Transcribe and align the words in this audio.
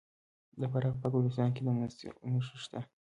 د 0.59 0.61
فراه 0.71 0.95
په 1.01 1.07
ګلستان 1.13 1.49
کې 1.55 1.61
د 1.63 1.67
مسو 1.77 2.07
نښې 2.31 2.57
شته. 2.63 2.79